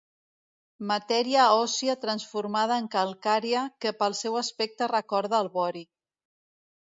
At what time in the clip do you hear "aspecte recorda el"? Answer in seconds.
4.41-5.53